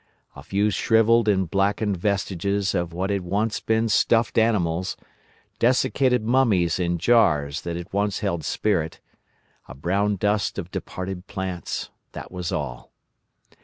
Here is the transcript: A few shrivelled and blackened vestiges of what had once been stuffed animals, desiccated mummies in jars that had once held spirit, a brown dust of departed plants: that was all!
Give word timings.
A 0.35 0.41
few 0.41 0.71
shrivelled 0.71 1.27
and 1.27 1.47
blackened 1.47 1.95
vestiges 1.95 2.73
of 2.73 2.91
what 2.91 3.11
had 3.11 3.21
once 3.21 3.59
been 3.59 3.87
stuffed 3.87 4.39
animals, 4.39 4.97
desiccated 5.59 6.23
mummies 6.23 6.79
in 6.79 6.97
jars 6.97 7.61
that 7.61 7.75
had 7.77 7.93
once 7.93 8.21
held 8.21 8.43
spirit, 8.43 8.99
a 9.67 9.75
brown 9.75 10.15
dust 10.15 10.57
of 10.57 10.71
departed 10.71 11.27
plants: 11.27 11.91
that 12.13 12.31
was 12.31 12.51
all! 12.51 12.91